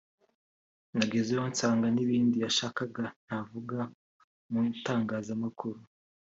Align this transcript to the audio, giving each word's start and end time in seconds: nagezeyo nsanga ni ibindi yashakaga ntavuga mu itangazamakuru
nagezeyo 0.95 1.43
nsanga 1.51 1.85
ni 1.93 2.01
ibindi 2.05 2.37
yashakaga 2.45 3.03
ntavuga 3.25 3.79
mu 4.51 4.59
itangazamakuru 4.71 5.79